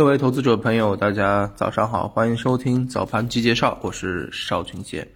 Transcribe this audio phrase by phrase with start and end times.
[0.00, 5.08] 各位投资者朋友，大家早上好，欢迎收听早盘机介绍，我是邵群杰。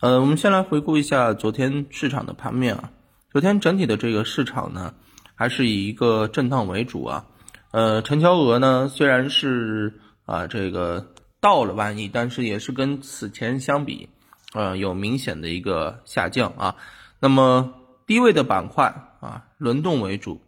[0.00, 2.90] 呃，我们先来回顾一下昨天市场的盘面啊。
[3.30, 4.92] 昨天整体的这个市场呢，
[5.34, 7.24] 还是以一个震荡为主啊。
[7.70, 14.10] 呃，成交额呢虽然是啊这个到了万亿，但是也是跟此前相比，
[14.52, 16.76] 呃有明显的一个下降啊。
[17.20, 17.72] 那么
[18.06, 20.42] 低位的板块啊轮动为主，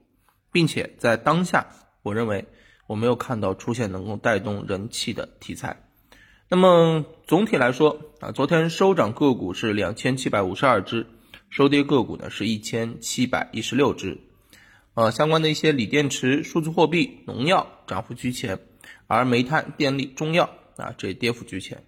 [0.53, 1.69] 并且在当下，
[2.03, 2.47] 我认为。
[2.93, 5.83] 我没有看到出现能够带动人气的题材。
[6.51, 11.07] 那么总体来说啊，昨天收涨个股是两千七百五十二只，
[11.49, 14.21] 收跌个股呢是一千七百一十六只。
[14.93, 18.59] 呃，相关的一些锂电池、数字货币、农药涨幅居前，
[19.07, 21.85] 而煤炭、电力、中药啊这跌幅居前。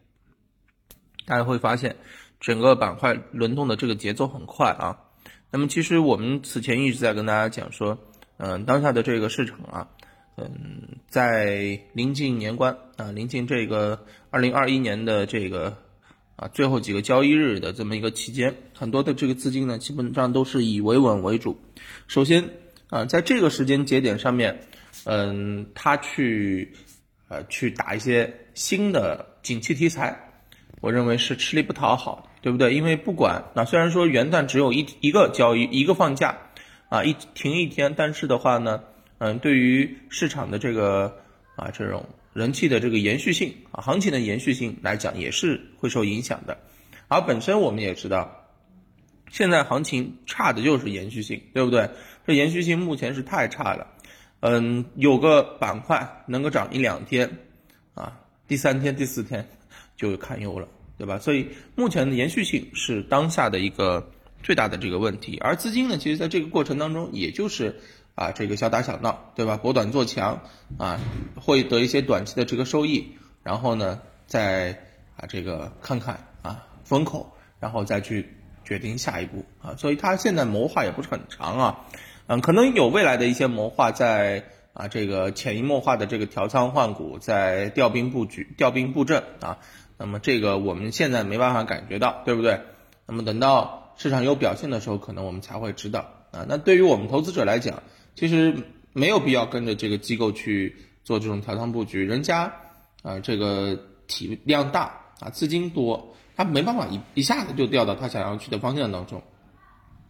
[1.27, 1.97] 大家会发现
[2.41, 5.01] 整个板块轮动的这个节奏很快啊。
[5.51, 7.98] 那么其实我们此前一直在跟大家讲说，
[8.39, 9.89] 嗯，当下的这个市场啊。
[10.37, 15.77] 嗯，在临近年关啊，临近这个二零二一年的这个
[16.34, 21.56] 啊最后几个交易日的这么一个期间，很多的这个资金呢，基本上都是以维稳为主。
[22.09, 22.50] 首先
[22.89, 24.59] 啊，在这个时间节点上面，
[25.05, 26.72] 嗯，他去
[27.28, 30.33] 呃去打一些新的景气题材，
[30.81, 32.75] 我认为是吃力不讨好，对不对？
[32.75, 36.37] 因为不管啊，虽然说元旦只有一一个交易一个放假
[36.89, 38.83] 啊，一停一天，但是的话呢。
[39.19, 41.17] 嗯，对于市场的这个
[41.57, 46.59] 啊这种人气的这个延续性啊，行情的延续性来讲，也是会受影响的。
[47.09, 48.48] 而本身我们也知道，
[49.31, 51.89] 现在行情差的就是延续性，对不对？
[52.27, 53.87] 这延续性目前是太差了。
[54.41, 57.39] 嗯，有个板块能够涨一两天，
[57.95, 59.47] 啊，第三天、第四天
[59.97, 60.69] 就堪忧了，
[60.99, 61.19] 对吧？
[61.19, 64.11] 所以目前的延续性是当下的一个
[64.45, 65.37] 最大的这个问题。
[65.42, 67.81] 而资金呢，其实在这个过程当中，也就是。
[68.17, 69.56] 啊，这个小打小闹，对吧？
[69.56, 70.42] 博短做强，
[70.78, 71.00] 啊，
[71.34, 74.78] 会得一些短期的这个收益，然后呢，再
[75.17, 78.28] 啊这个看看啊风口，然后再去
[78.65, 79.75] 决定下一步啊。
[79.77, 81.87] 所以它现在谋划也不是很长啊，
[82.28, 84.44] 嗯，可能有未来的一些谋划在
[84.75, 89.59] 啊这个潜移默化的这个调仓换股，在调兵布局、调兵布阵啊。
[89.99, 92.61] 那么这个我们现在没办法感觉到，对不对？
[93.06, 96.44] 那么等到市场有表现的时候，可能我们才会知道啊。
[96.49, 97.82] 那对于我们投资者来讲，
[98.15, 98.55] 其实
[98.93, 102.53] 没有必要跟着这个机构去做这种调仓布局，人家
[103.03, 109.22] 啊这个体量大啊资金多，他没办法一一下子就掉到他想要去的方向当中，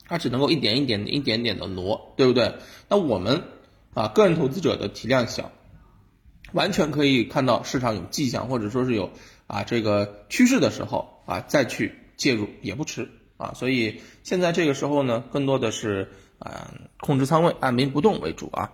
[0.07, 2.55] 他只能够一点一点一点点的挪，对不对？
[2.89, 3.43] 那我们
[3.95, 5.53] 啊个人投资者的体量小，
[6.53, 9.11] 完全可以看到市场有迹象或者说是有
[9.47, 16.11] 啊这个趋势的时候啊再去介入也不迟啊，所以现在这个时候呢，更多的是。
[16.41, 18.73] 啊，控制仓位，按兵不动为主啊。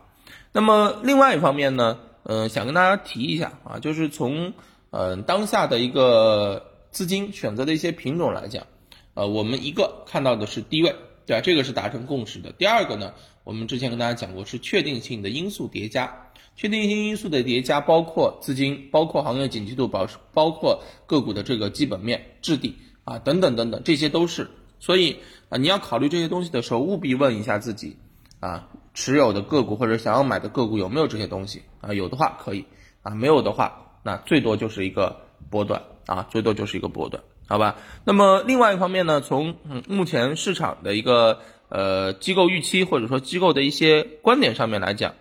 [0.50, 4.54] 那么另外一方面呢，呃，想跟大家提一下啊，就是从
[4.88, 8.66] 呃当下的一个资金选择的一些品种来讲，
[9.15, 10.97] 呃，我们一个看到的是低位，
[11.27, 11.41] 对吧？
[11.42, 12.50] 这个是达成共识的。
[12.50, 22.75] 第二个呢，我们之前跟大家讲过，是确定性的因素叠加，确定性因素的叠加包括资金，包括行业景气度，保持包括个股的这个基本面质地
[23.05, 24.49] 啊，等等等等，这些都是。
[24.78, 25.19] 所以
[25.50, 27.99] 啊，你要考虑这些东西的时候，务必问一下自己，
[28.41, 31.93] 啊，持有的个股或者想要买的个股有没有这些东西啊？
[31.93, 32.65] 有的话可以，
[33.03, 37.77] 啊，没有的话，那最多就是一个波段啊，最多就是一个波段，好吧？
[38.05, 45.15] 那么另外一方面呢，从嗯目前市场的一个呃机构预期或者说机构的一些观点上面来讲，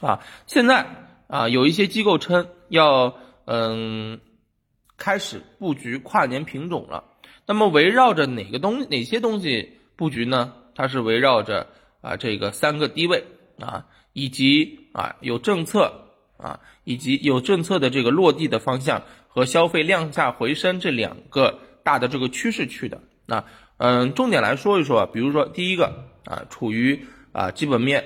[0.00, 0.86] 啊，现在
[1.26, 4.20] 啊有一些机构称要嗯
[4.96, 7.04] 开始布局跨年品种了。
[7.46, 10.54] 那么围绕着哪个东哪些东西布局呢？
[10.74, 11.68] 它是围绕着
[12.00, 13.24] 啊这个三个低位
[13.58, 23.00] 啊，以及啊有政策啊，以及有政策的这个落地的方向和消费量价回升这两个大的这个趋势去的。
[23.26, 23.44] 那
[23.78, 28.04] 嗯，重点来说一说，比如说第一个啊，处于啊基本面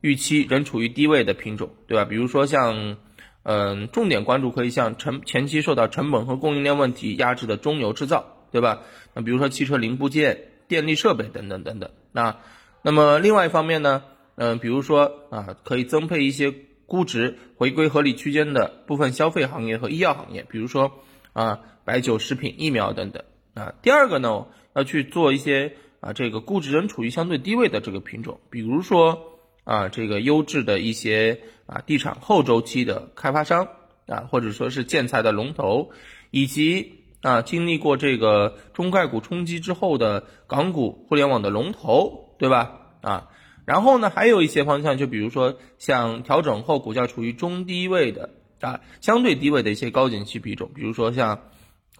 [0.00, 2.04] 预期仍处于低位的品种，对吧？
[2.04, 2.96] 比如说像
[3.42, 8.36] 嗯，重点关注可以像成前期受到成本和供应链问题压制的中游制造。
[8.52, 8.80] 对吧？
[9.14, 11.92] 那比如说汽车零部件、电力设备等等等等。
[12.10, 12.38] 那
[12.82, 14.02] 那么另外一方面呢，
[14.34, 16.52] 嗯，比如说啊，可以增配一些
[16.84, 20.90] 估值回归合理区间的部分消费行业和医药行业，比如说
[21.32, 23.22] 啊，白酒、食品、疫苗等等。
[23.54, 29.39] 啊，第二个呢，要去做一些啊，这个估值仍处于相对低位的这个品种，比如说
[29.70, 33.68] 啊，这个优质的一些啊，地产后周期的开发商
[34.06, 35.90] 啊，或者说是建材的龙头，
[36.30, 36.96] 以及。
[37.22, 42.78] 啊，经历过这个中概股冲击之后的港股互联网的龙头，对吧？
[43.02, 43.28] 啊，
[43.66, 48.30] 然后呢，还有一些方向，就比如说像调整后股价处于中低位的
[48.62, 51.42] 啊，相对低位的一些高景气品种，比如说像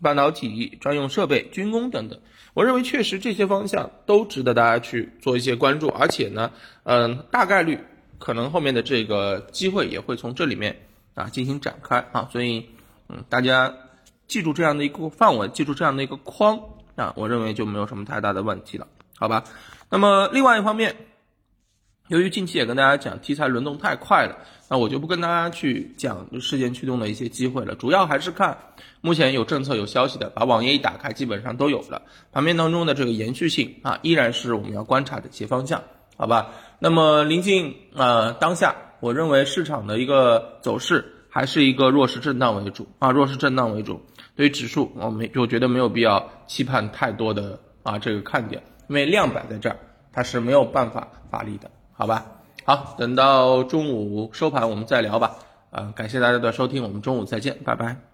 [0.03, 2.19] 半导体、专用设备、军工等等。
[2.55, 6.51] 我认为确实这些方向都值得大家去做一些关注，而且呢，
[6.83, 7.79] 嗯，大概率
[8.19, 10.81] 可能后面的这个机会也会从这里面
[11.15, 12.67] 啊进行展开啊，所以
[13.09, 13.75] 嗯，大家
[14.27, 16.61] 记住这样的一个范围，记住这样的一个框
[16.97, 18.87] 啊，我认为就没有什么太大的问题了，
[19.17, 19.45] 好吧？
[19.89, 20.97] 那么另外一方面。
[22.11, 24.37] 由于近期也跟大家讲题材轮动太快了，
[24.69, 28.59] 那我就不跟大家去讲事件驱动的一些机会了，主要还是看
[29.01, 32.03] 目前有政策有消息的，把网页一打开，基本上都有了。
[32.33, 35.85] 盘面当中的这个延续性啊，依然是我们要观察的一些方向，
[36.17, 36.49] 好吧？
[36.81, 44.05] 那么临近呃当下，我认为市场的一个走势还是一个弱势震荡为主啊，弱势震荡为主。
[44.35, 49.79] 对于指数，我们我觉得没有必要期盼太多的啊这个看点，因为量摆在这儿，
[50.13, 51.71] 它是没有办法发力的。
[52.01, 52.25] 好吧，
[52.65, 55.37] 好，等到中午收盘我们再聊吧。
[55.71, 58.10] 啊，感谢大家的收听，我们中午再见，拜拜。